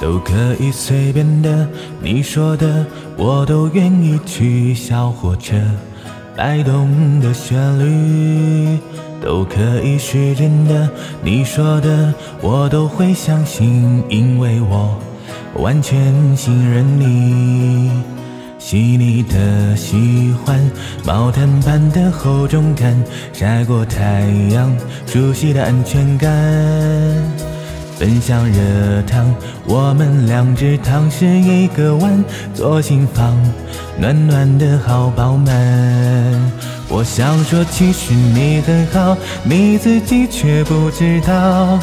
[0.00, 1.68] 都可以随便的，
[2.02, 2.86] 你说的
[3.18, 4.74] 我都愿意去。
[4.74, 5.56] 小火车
[6.34, 8.78] 摆动的旋律，
[9.22, 10.88] 都可以是真的，
[11.22, 14.98] 你说的我都会相信，因为我
[15.56, 17.90] 完全信任你。
[18.58, 20.58] 细腻的喜欢，
[21.04, 22.96] 毛毯般的厚重感，
[23.32, 24.74] 晒过太阳，
[25.06, 26.30] 熟悉的安全感。
[28.00, 29.26] 分享热汤，
[29.66, 33.36] 我们两只汤匙一个碗，左心房
[33.98, 35.52] 暖暖的好饱满。
[36.88, 41.78] 我想说，其实你很好，你自己却不知道。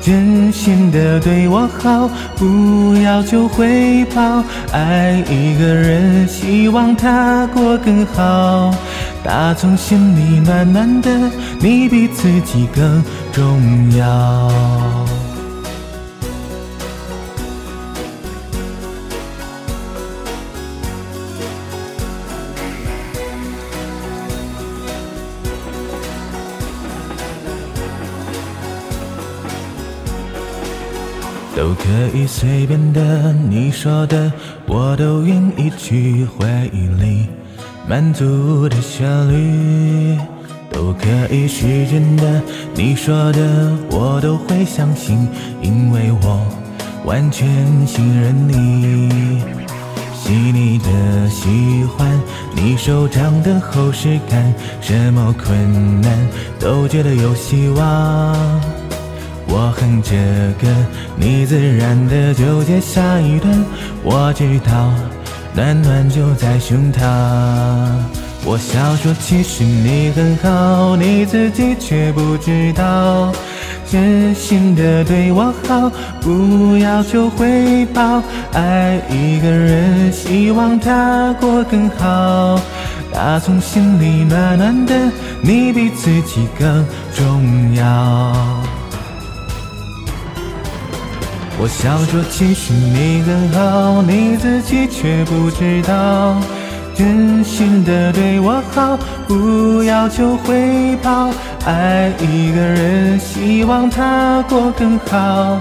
[0.00, 4.42] 真心的对我好，不要求回报。
[4.72, 8.74] 爱一个人，希望他过更好。
[9.22, 11.10] 打从心里暖暖的，
[11.60, 15.17] 你比自己更重要。
[31.58, 34.32] 都可以随便的，你说的
[34.64, 37.26] 我都愿意去回忆里
[37.84, 40.16] 满足的旋律。
[40.70, 42.40] 都可以是真的，
[42.76, 45.26] 你说的我都会相信，
[45.60, 46.40] 因为我
[47.04, 47.48] 完全
[47.84, 49.42] 信任你。
[50.14, 52.08] 细腻的喜欢，
[52.54, 56.16] 你手掌的厚实感，什么困难
[56.60, 58.77] 都觉得有希望。
[59.50, 60.14] 我哼着
[60.60, 60.68] 歌，
[61.16, 63.64] 你自然的就接下一段。
[64.04, 64.92] 我知道，
[65.54, 67.00] 暖暖就在胸膛。
[68.44, 73.32] 我想说，其实你很好，你自己却不知道。
[73.90, 78.22] 真心的对我好，不要求回报。
[78.52, 82.60] 爱一个人，希望他过更好。
[83.10, 84.94] 打从心里暖暖的，
[85.40, 86.84] 你比自己更
[87.14, 88.77] 重要。
[91.60, 96.36] 我想说，其实你很好，你自己却不知道。
[96.94, 98.96] 真心的对我好，
[99.26, 101.30] 不要求回报。
[101.64, 105.60] 爱一个人，希望他过更好。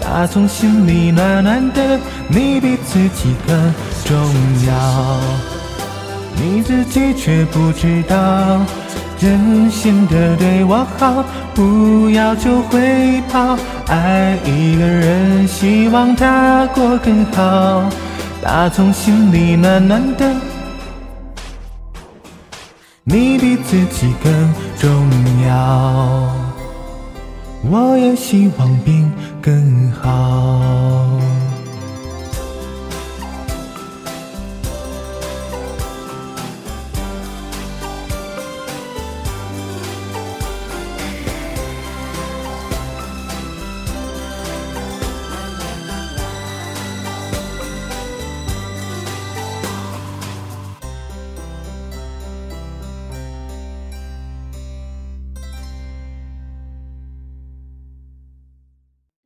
[0.00, 1.98] 打从心里暖暖的，
[2.28, 4.16] 你比自己更重
[4.66, 5.20] 要。
[6.34, 8.16] 你自己却不知道。
[9.18, 13.58] 真心的对我好，不要求回报。
[13.88, 17.90] 爱一个人，希望他过更好。
[18.40, 20.32] 打从心里暖暖的，
[23.02, 24.88] 你比自己更重
[25.48, 26.32] 要。
[27.68, 29.12] 我也希望变。